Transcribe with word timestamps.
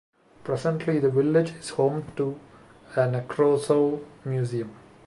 Presently, 0.43 0.97
the 0.97 1.11
village 1.11 1.51
is 1.51 1.69
home 1.75 2.11
to 2.15 2.39
a 2.95 3.01
Nekrasov 3.01 4.03
museum. 4.25 4.75